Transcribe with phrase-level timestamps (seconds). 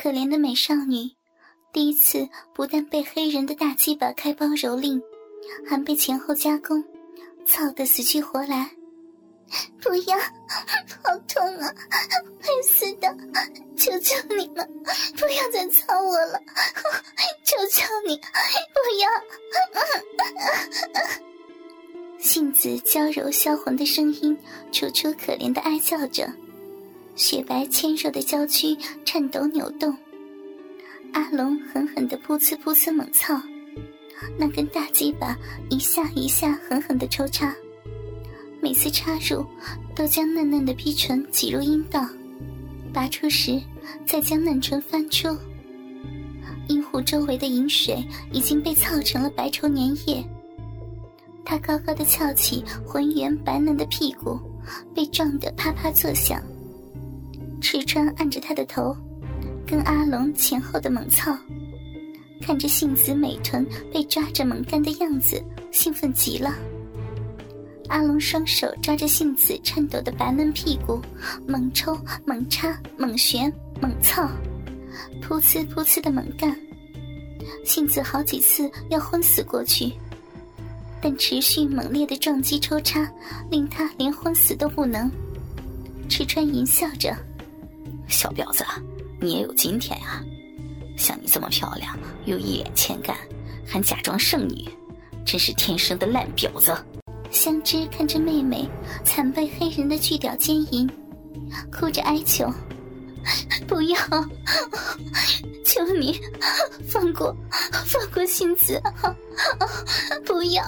[0.00, 1.10] 可怜的美少女，
[1.74, 4.98] 第一次不但被黑人的大鸡巴开包蹂躏，
[5.68, 6.82] 还被前后加工，
[7.44, 8.70] 操得死去活来。
[9.82, 10.16] 不要，
[11.04, 11.74] 好痛啊！
[12.40, 13.14] 会死的！
[13.76, 14.66] 求求你们，
[15.18, 16.40] 不要再操我了！
[17.44, 19.10] 求求你，不要！
[22.18, 24.34] 杏子娇柔销魂的声音，
[24.72, 26.26] 楚楚可怜的哀叫着，
[27.20, 28.74] 雪白纤弱的娇躯
[29.04, 29.94] 颤抖扭动。
[31.12, 33.38] 阿龙狠狠的噗呲噗呲猛操，
[34.38, 35.36] 那根大鸡巴
[35.68, 37.54] 一下一下狠狠的抽插。
[38.58, 39.44] 每次插入，
[39.94, 42.08] 都将嫩嫩的逼唇挤入阴道，
[42.90, 43.60] 拔出时
[44.06, 45.28] 再将嫩唇翻出。
[46.68, 50.24] 阴户周围的饮水已经被操成了白稠粘液。
[51.44, 54.40] 他高高的翘起浑圆白嫩的屁股，
[54.94, 56.42] 被撞得啪啪作响。
[57.60, 58.96] 赤川按着他的头，
[59.66, 61.36] 跟阿龙前后的猛操，
[62.40, 66.54] 看着杏子美臀被抓着猛干的样子，兴奋极了。
[67.88, 71.00] 阿龙双手抓着杏子颤抖的白嫩屁股，
[71.46, 74.28] 猛抽、猛插、猛旋、猛操，
[75.20, 76.56] 噗呲噗呲的猛干。
[77.64, 79.92] 杏子好几次要昏死过去，
[81.00, 83.10] 但持续猛烈的撞击抽插
[83.50, 85.10] 令他连昏死都不能。
[86.08, 87.16] 赤川淫笑着
[88.10, 88.64] ：“小婊子，
[89.20, 90.22] 你也有今天啊！
[90.96, 93.16] 像你这么漂亮，又一脸欠干，
[93.66, 94.68] 还假装圣女，
[95.24, 96.76] 真是天生的烂婊子！”
[97.30, 98.68] 香枝看着妹妹
[99.04, 100.90] 惨被黑人的巨屌奸淫，
[101.70, 102.52] 哭着哀求
[103.68, 103.96] ：“不要，
[105.64, 106.20] 求你
[106.88, 107.34] 放过，
[107.86, 108.82] 放过杏子，
[110.26, 110.62] 不要！”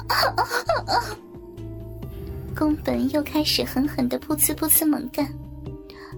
[2.57, 5.27] 宫本又开始狠狠的噗呲噗呲猛干，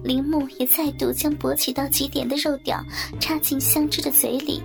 [0.05, 2.79] 铃木也再度将勃起到极点的肉屌
[3.19, 4.61] 插进香枝的嘴里，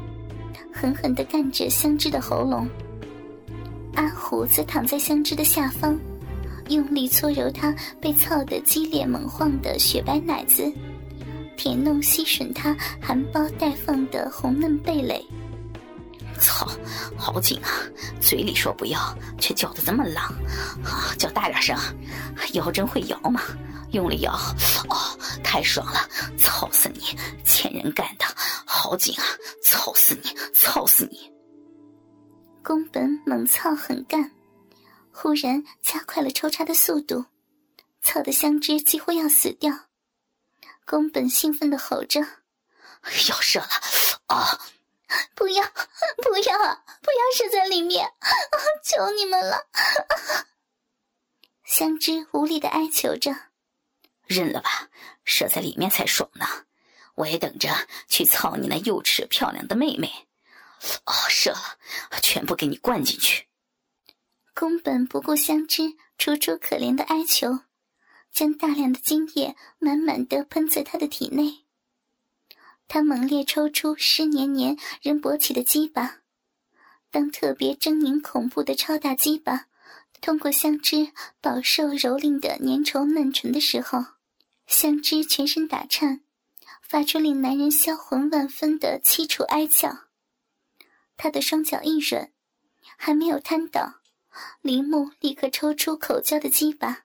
[0.71, 2.69] 狠狠的干着香枝的喉咙。
[3.95, 5.99] 阿虎则躺在香枝的下方，
[6.69, 10.71] 用力搓揉她被操得激烈猛晃的雪白奶子，
[11.57, 15.25] 舔弄吸吮她含苞待放的红嫩蓓蕾。
[16.39, 16.69] 操，
[17.17, 17.69] 好紧啊！
[18.21, 18.99] 嘴里说不要，
[19.39, 20.35] 却叫得这么浪，
[21.17, 21.75] 叫大点声！
[22.53, 23.41] 腰真会摇吗？
[23.93, 24.33] 用力摇，
[24.89, 26.09] 哦，太爽了！
[26.39, 27.01] 操死你，
[27.45, 28.25] 欠人干的，
[28.67, 29.25] 好紧啊！
[29.63, 31.33] 操死你，操死你！
[32.63, 34.31] 宫本猛操狠干，
[35.13, 37.25] 忽然加快了抽插的速度，
[38.03, 39.73] 操的香枝几乎要死掉。
[40.85, 42.21] 宫本兴奋的吼着
[43.29, 43.69] ：“要射了！
[44.27, 44.61] 啊，
[45.35, 45.65] 不要，
[46.23, 48.13] 不要，不要射在里面！
[48.85, 49.67] 求你们了！”
[51.65, 53.35] 香枝无力的哀求着
[54.33, 54.89] ：“认了吧，
[55.25, 56.47] 射在里面才爽呢！
[57.17, 57.69] 我也等着
[58.07, 60.09] 去操你那幼齿漂亮的妹妹。”
[61.05, 61.79] 哦，射了，
[62.23, 63.49] 全部给你灌进去。
[64.55, 67.59] 宫本不顾香枝楚楚可怜的哀求，
[68.31, 71.65] 将大量的精液满满的喷在他的体内。
[72.87, 76.19] 他猛烈抽出湿黏黏仍勃起的鸡巴，
[77.11, 79.67] 当特别狰狞恐怖的超大鸡巴
[80.21, 84.05] 通过香枝饱受蹂躏的粘稠嫩唇的时候，
[84.71, 86.21] 香枝全身打颤，
[86.81, 90.07] 发出令男人销魂万分的凄楚哀叫。
[91.17, 92.31] 他的双脚一软，
[92.97, 93.97] 还没有瘫倒，
[94.63, 97.01] 铃木立刻抽出口交的鸡巴，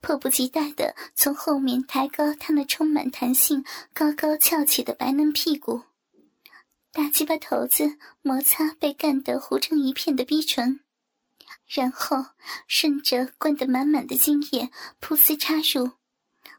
[0.00, 5.82] 迫不及待地从后面抬高他那充满弹性、高高翘起的白嫩屁股，
[6.90, 10.80] 大鸡巴头子摩擦被干得糊成一片的逼唇，
[11.68, 12.24] 然后
[12.66, 14.70] 顺着灌得满满的精液
[15.02, 15.90] 噗呲插入，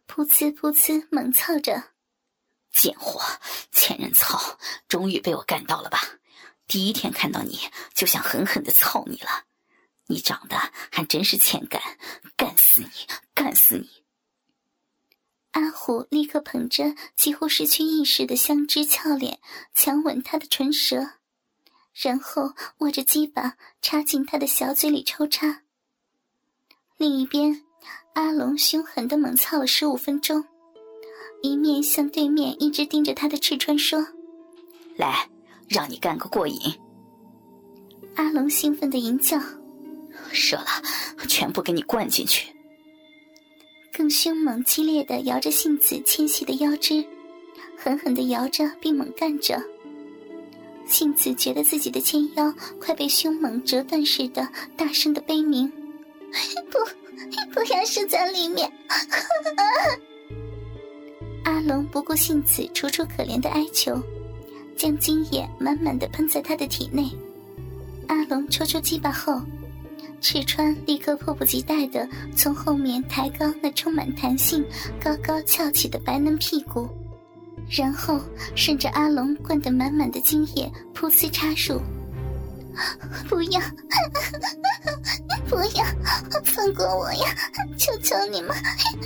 [0.07, 1.91] 噗呲噗呲猛操着，
[2.71, 3.21] 贱货，
[3.71, 4.57] 欠人操，
[4.87, 5.99] 终于被我干到了吧！
[6.67, 7.59] 第一天看到你
[7.93, 9.45] 就想狠狠的操你了，
[10.07, 10.57] 你长得
[10.91, 11.81] 还真是欠干，
[12.35, 12.89] 干死你，
[13.33, 14.03] 干死你！
[15.51, 19.39] 阿虎立刻捧着几乎失去意识的香枝俏脸，
[19.73, 21.13] 强吻他的唇舌，
[21.93, 25.61] 然后握着鸡巴插进他的小嘴里抽插。
[26.97, 27.64] 另一边，
[28.13, 30.43] 阿龙凶狠的猛操了十五分钟，
[31.41, 34.05] 一面向对面一直盯着他的赤川说
[34.97, 35.27] ：“来。”
[35.67, 36.59] 让你干个过瘾！
[38.17, 39.41] 阿龙兴奋的吟叫
[40.31, 40.67] ：“射了，
[41.27, 42.55] 全部给你灌进去！”
[43.91, 47.03] 更凶猛激烈的摇着杏子纤细的腰肢，
[47.75, 49.59] 狠狠的摇着并猛干着。
[50.85, 54.47] 杏子觉得自己的纤腰快被凶猛折断似的，
[54.77, 55.73] 大声的悲鸣
[56.71, 56.79] ：“不，
[57.53, 58.71] 不要射在里面！”
[61.45, 64.01] 阿龙不顾杏子楚楚可怜的哀求，
[64.75, 67.09] 将精液满满的喷在他的体内。
[68.07, 69.41] 阿龙抽出鸡巴后，
[70.21, 74.65] 赤川立刻迫不及待的从后面抬高那充满弹性、
[74.99, 76.89] 高高翘起的白嫩屁股，
[77.69, 78.19] 然后
[78.55, 81.79] 顺着阿龙灌得满满的精液噗呲插入。
[83.29, 83.61] 不要，
[85.49, 85.85] 不要，
[86.43, 87.35] 放过我呀！
[87.77, 88.55] 求求你们，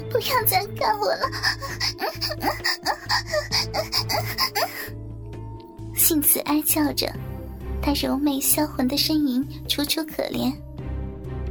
[0.09, 1.29] 不要再干我了！
[5.95, 7.11] 杏子哀叫着，
[7.81, 10.51] 她柔美销魂的呻吟楚楚可怜。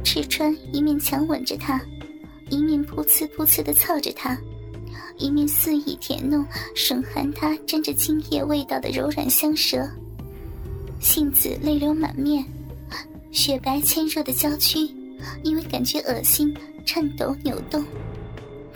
[0.03, 1.79] 赤川一面强吻着她，
[2.49, 4.37] 一面噗呲噗呲的操着她，
[5.17, 6.45] 一面肆意舔弄
[6.75, 9.87] 吮含她沾着精液味道的柔软香舌。
[10.99, 12.45] 杏子泪流满面，
[13.31, 14.79] 雪白纤弱的娇躯
[15.43, 16.53] 因为感觉恶心
[16.85, 17.83] 颤抖扭动。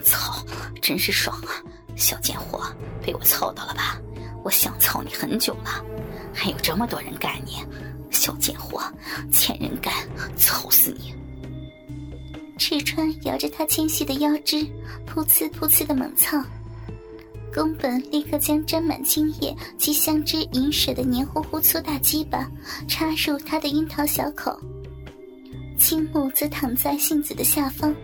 [0.03, 0.43] 操，
[0.81, 1.61] 真是爽啊！
[1.95, 2.63] 小贱货，
[3.05, 3.99] 被我操到了吧？
[4.43, 5.83] 我想操你很久了，
[6.33, 7.57] 还有这么多人干你，
[8.09, 8.81] 小贱货，
[9.31, 9.93] 欠人干，
[10.37, 11.13] 操死你！
[12.57, 14.57] 赤川摇着他纤细的腰肢，
[15.05, 16.41] 噗呲噗呲的猛操。
[17.53, 22.49] 宫本立刻将沾满精液及香汁饮水的黏糊糊粗大鸡巴
[22.87, 24.59] 插入他的樱桃小口，
[25.77, 27.95] 青木则躺在杏子的下方，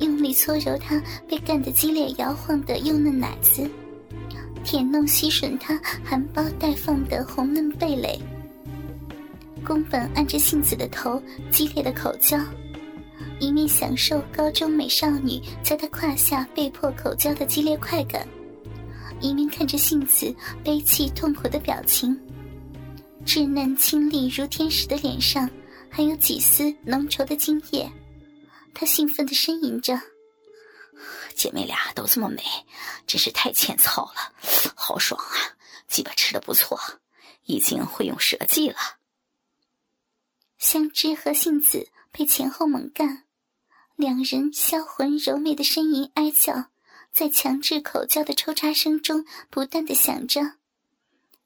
[0.00, 3.66] 用力搓揉她被干得激烈摇晃的幼嫩奶子，
[4.62, 8.20] 舔弄吸吮她含苞待放的红嫩蓓蕾。
[9.64, 12.38] 宫本按着杏子的头，激烈的口交，
[13.40, 18.28] 一面享受高中美少女在他胯下被迫口交的激烈快感。
[19.20, 22.14] 一面看着杏子悲泣痛苦的表情，
[23.24, 25.48] 稚嫩清丽如天使的脸上
[25.90, 27.90] 还有几丝浓稠的精液，
[28.74, 29.98] 他兴奋的呻吟着
[31.34, 32.42] ：“姐妹俩都这么美，
[33.06, 34.32] 真是太欠操了，
[34.74, 35.56] 好爽啊！
[35.88, 36.78] 鸡巴吃的不错，
[37.44, 38.76] 已经会用舌技了。”
[40.58, 43.24] 香枝和杏子被前后猛干，
[43.96, 46.70] 两人销魂柔媚的呻吟哀叫。
[47.14, 50.56] 在强制口交的抽插声中不断的响着，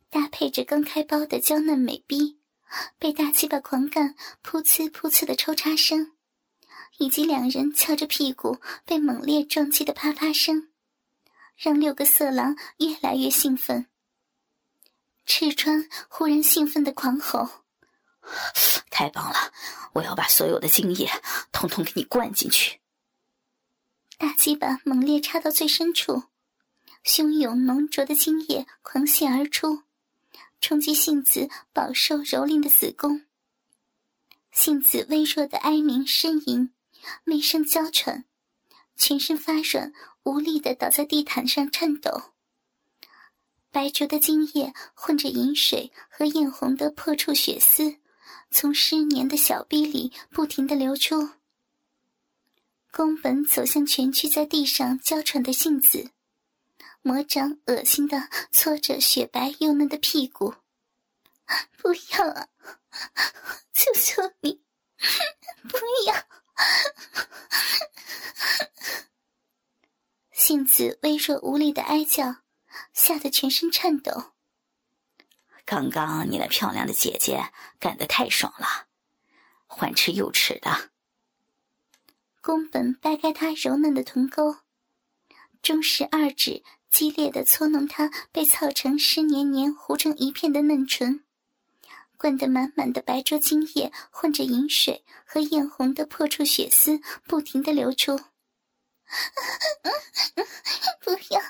[0.08, 2.38] 搭配着刚开包的娇嫩美逼，
[2.98, 6.12] 被大鸡巴狂干噗呲噗呲的抽插声，
[6.96, 8.56] 以及两人翘着屁股
[8.86, 10.70] 被猛烈撞击的啪啪声，
[11.54, 13.88] 让六个色狼越来越兴奋。
[15.26, 17.46] 赤川忽然兴奋的狂吼
[18.88, 19.52] ：“太棒了！
[19.92, 21.10] 我要把所有的精液
[21.52, 22.80] 统统给你灌进去！”
[24.18, 26.24] 大鸡巴猛烈插到最深处，
[27.04, 29.84] 汹涌浓浊的精液狂泻而出，
[30.60, 33.24] 冲击杏子饱受蹂躏的子宫。
[34.50, 36.72] 杏子微弱的哀鸣呻吟，
[37.22, 38.24] 媚声娇喘，
[38.96, 39.92] 全身发软，
[40.24, 42.32] 无力的倒在地毯上颤抖。
[43.70, 47.98] 白浊的精液混着饮水和艳红的破处血丝，
[48.50, 51.37] 从湿黏的小臂里不停的流出。
[52.98, 56.10] 宫本走向蜷曲在地上娇喘的杏子，
[57.00, 60.52] 魔掌恶心的搓着雪白幼嫩的屁股。
[61.76, 62.48] 不要啊！
[63.72, 64.60] 求求你，
[65.68, 65.78] 不
[66.08, 66.26] 要！
[70.32, 72.38] 杏子微弱无力的哀叫，
[72.92, 74.32] 吓得全身颤抖。
[75.64, 78.88] 刚刚你那漂亮的姐姐干得太爽了，
[79.68, 80.90] 欢吃又吃的。
[82.48, 84.56] 宫本掰开她柔嫩的臀沟，
[85.60, 91.26] 中食二指激烈的搓弄她被操成湿黏黏、糊成一片的嫩唇，
[92.16, 98.16] 灌得满满的白浊精液混着饮水和艳红的破处血丝不停的流出。
[101.04, 101.42] 不要，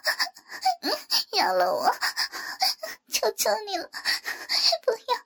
[1.40, 1.94] 饶了我，
[3.06, 3.88] 求求你了，
[4.84, 5.17] 不要。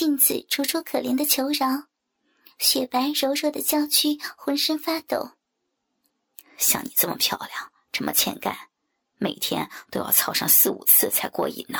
[0.00, 1.88] 杏子楚楚可怜的求饶，
[2.56, 5.32] 雪白柔弱的娇躯浑身发抖。
[6.56, 8.56] 像你这么漂亮，这么欠干，
[9.18, 11.78] 每天都要操上四五次才过瘾呢。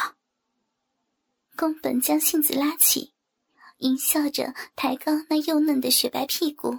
[1.56, 3.14] 宫本将杏子拉起，
[3.78, 6.78] 淫笑着抬高那幼嫩的雪白屁股，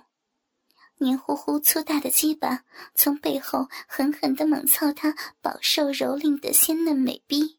[0.99, 7.57] 黏糊糊粗大的鸡巴从背后狠狠的猛操她饱受蹂躏的鲜嫩美逼，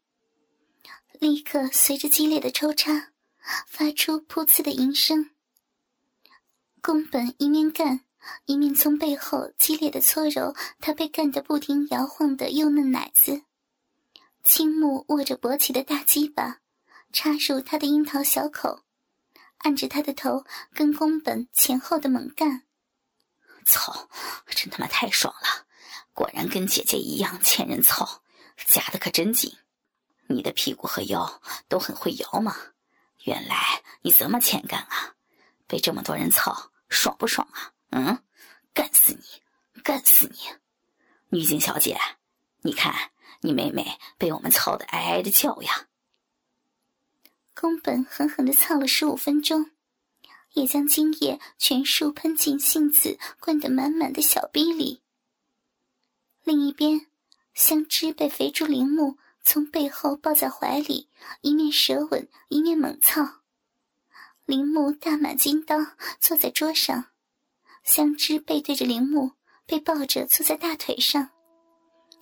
[1.19, 3.09] 立刻随着激烈的抽插。
[3.67, 5.31] 发出噗呲的吟声。
[6.81, 8.01] 宫本一面干，
[8.45, 13.43] 一面从背后激烈的搓揉他被干得不停摇晃的幼嫩奶子。
[14.43, 16.59] 青木握着勃起的大鸡巴，
[17.13, 18.83] 插入他的樱桃小口，
[19.59, 22.63] 按着他的头跟宫本前后的猛干，
[23.65, 24.09] 操，
[24.47, 25.65] 真他妈太爽了！
[26.11, 28.21] 果然跟姐姐一样欠人操，
[28.67, 29.57] 夹的可真紧。
[30.27, 32.55] 你的屁股和腰都很会摇嘛，
[33.23, 35.15] 原来你这么欠干啊！
[35.67, 37.73] 被这么多人操，爽不爽啊？
[37.91, 38.23] 嗯，
[38.73, 40.37] 干死你，干死你！
[41.29, 41.97] 女警小姐，
[42.61, 43.11] 你看
[43.41, 45.87] 你妹妹被我们操的哀哀的叫呀。
[47.55, 49.71] 宫本狠狠的操了十五分钟，
[50.51, 55.01] 也将精液全数喷进杏子灌得满满的小逼里。
[56.43, 57.07] 另一边，
[57.53, 61.09] 香枝被肥猪铃木从背后抱在怀里，
[61.41, 63.41] 一面舌吻，一面猛操。
[64.45, 65.77] 铃木大马金刀
[66.19, 67.05] 坐在桌上，
[67.83, 69.31] 香枝背对着铃木，
[69.65, 71.29] 被抱着坐在大腿上，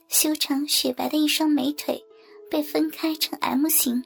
[0.07, 2.03] 修长雪白的一双美腿
[2.49, 4.03] 被分开成 M 型。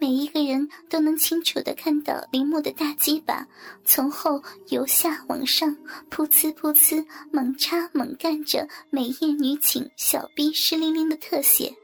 [0.00, 3.46] 每一个人都能清楚的看到铃木的大鸡巴
[3.84, 5.74] 从后由下往上
[6.10, 11.74] 噗呲噗呲猛插猛干着美艳女警小臂湿淋淋的特写。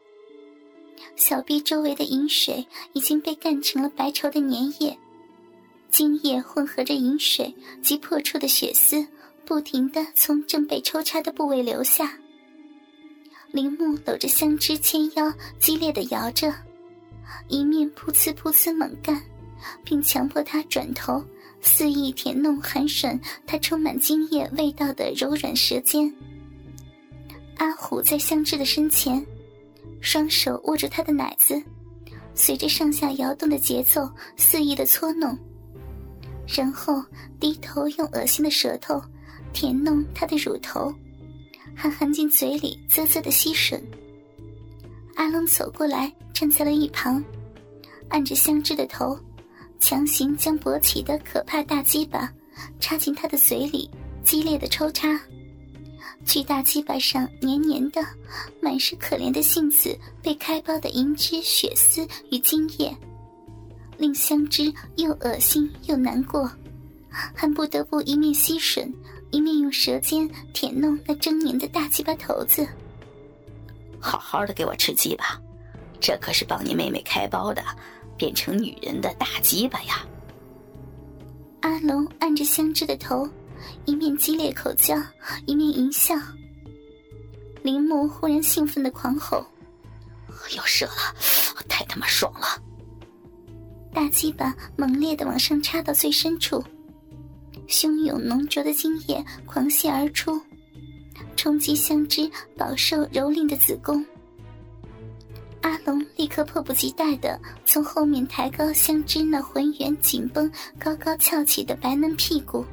[1.16, 4.97] 小臂周围的饮水已经被干成了白稠的粘液，
[5.90, 9.07] 精液混合着饮水及破处的血丝，
[9.45, 12.19] 不停的从正被抽插的部位流下。
[13.52, 16.54] 铃木搂着香枝纤腰，激烈的摇着。
[17.49, 19.21] 一面噗呲噗呲猛干，
[19.85, 21.23] 并强迫他转头，
[21.61, 26.12] 肆意舔弄寒吮他充满精液味道的柔软舌尖。
[27.57, 29.25] 阿虎在香枝的身前，
[30.00, 31.62] 双手握住她的奶子，
[32.35, 35.37] 随着上下摇动的节奏肆意的搓弄，
[36.47, 37.02] 然后
[37.38, 39.00] 低头用恶心的舌头
[39.52, 40.92] 舔弄她的乳头，
[41.75, 43.80] 还含进嘴里啧啧的吸吮。
[45.16, 47.23] 阿龙走过来，站在了一旁，
[48.09, 49.19] 按着香枝的头，
[49.78, 52.33] 强行将勃起的可怕大鸡巴
[52.78, 53.90] 插进他的嘴里，
[54.25, 55.21] 激烈的抽插。
[56.25, 58.05] 巨大鸡巴上黏黏的，
[58.61, 62.95] 满是可怜的杏子被开包的银汁、血丝与精液，
[63.97, 66.50] 令香枝又恶心又难过，
[67.11, 68.93] 还不得不一面吸吮，
[69.31, 72.67] 一面用舌尖舔弄那狰狞的大鸡巴头子。
[73.99, 75.41] 好好的给我吃鸡巴，
[76.00, 77.62] 这可是帮你妹妹开包的，
[78.17, 80.07] 变成女人的大鸡巴呀！
[81.62, 83.29] 阿龙按着香枝的头，
[83.85, 84.97] 一面激烈口交，
[85.47, 86.14] 一面淫笑。
[87.62, 89.45] 铃木忽然兴奋的狂吼
[90.57, 91.14] ：“要射了，
[91.69, 92.47] 太他妈爽了！”
[93.93, 96.64] 大鸡巴猛烈的往上插到最深处，
[97.69, 100.40] 汹涌浓浊的精液狂泻而出。
[101.37, 104.05] 冲击香枝饱受蹂躏的子宫，
[105.62, 112.64] 阿龙立刻迫不及待的从后面抬高香枝那浑圆紧绷、高高翘起的白嫩屁股，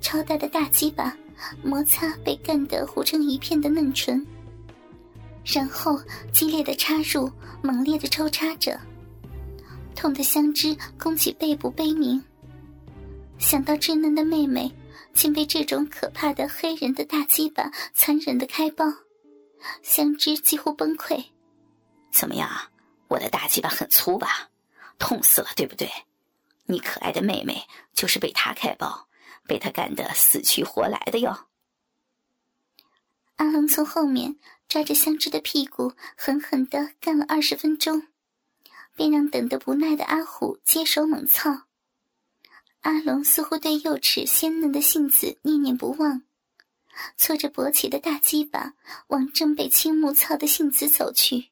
[0.00, 1.16] 超大的大鸡巴
[1.62, 4.24] 摩擦被干得糊成一片的嫩唇，
[5.44, 6.00] 然后
[6.32, 7.30] 激烈的插入，
[7.62, 8.78] 猛烈的抽插着，
[9.94, 12.22] 痛的香枝弓起背部悲鸣，
[13.38, 14.72] 想到稚嫩的妹妹。
[15.14, 18.86] 竟被这种可怕的黑人的大鸡巴残忍的开包，
[19.82, 21.22] 香枝几乎崩溃。
[22.10, 22.48] 怎么样，
[23.08, 24.48] 我的大鸡巴很粗吧？
[24.98, 25.86] 痛死了，对不对？
[26.64, 27.62] 你可爱的妹妹
[27.92, 29.06] 就是被他开包，
[29.46, 31.48] 被他干得死去活来的哟。
[33.36, 38.08] 阿龙从后面抓着香芝的屁股，狠狠的干了二十分钟，
[38.94, 41.66] 便让等得不耐的阿虎接手猛操。
[42.80, 46.22] 阿龙似乎对幼齿鲜嫩的杏子念念不忘，
[47.16, 48.74] 搓着勃起的大鸡巴
[49.06, 51.51] 往正被青木操的杏子走去。